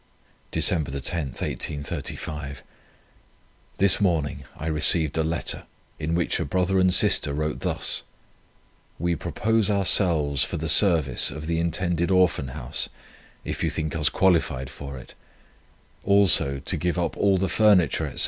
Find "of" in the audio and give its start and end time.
11.29-11.45